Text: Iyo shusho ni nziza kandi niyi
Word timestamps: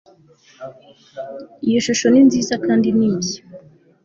Iyo 1.67 1.79
shusho 1.85 2.05
ni 2.09 2.21
nziza 2.27 2.53
kandi 2.65 2.87
niyi 2.97 3.37